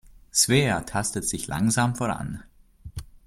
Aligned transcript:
Svea 0.33 0.81
tastet 0.87 1.29
sich 1.29 1.45
langsam 1.45 1.93
voran. 1.93 2.41